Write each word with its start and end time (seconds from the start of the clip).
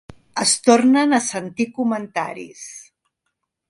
Es 0.45 0.53
tornen 0.67 1.13
a 1.19 1.21
sentir 1.27 1.69
comentaris. 1.79 2.67